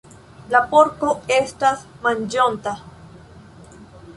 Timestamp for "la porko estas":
0.53-1.83